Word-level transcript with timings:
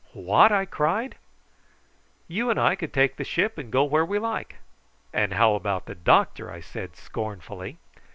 "What!" 0.13 0.51
I 0.51 0.65
cried. 0.65 1.13
"You 2.27 2.49
and 2.49 2.59
I 2.59 2.73
could 2.75 2.91
take 2.91 3.17
the 3.17 3.23
ship 3.23 3.59
and 3.59 3.71
go 3.71 3.83
where 3.83 4.03
we 4.03 4.17
like." 4.17 4.55
"And 5.13 5.33
how 5.33 5.53
about 5.53 5.85
the 5.85 5.93
doctor?" 5.93 6.49
I 6.49 6.59
said 6.59 6.95
scornfully. 6.95 7.77